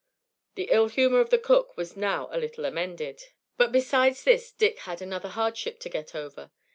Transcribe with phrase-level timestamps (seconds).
[0.55, 3.21] The ill humor of the cook was now a little amended;
[3.55, 6.49] but besides this Dick had another hardship to get over.